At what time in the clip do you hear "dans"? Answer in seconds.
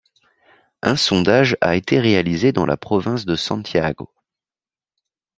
2.51-2.65